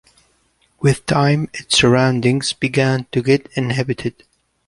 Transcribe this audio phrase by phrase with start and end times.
[0.79, 4.23] With time, its surroundings began to get inhabited.